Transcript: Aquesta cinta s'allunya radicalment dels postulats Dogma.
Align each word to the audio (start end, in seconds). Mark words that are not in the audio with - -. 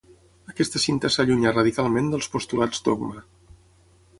Aquesta 0.51 0.79
cinta 0.85 1.11
s'allunya 1.15 1.51
radicalment 1.57 2.09
dels 2.15 2.31
postulats 2.37 2.83
Dogma. 2.89 3.23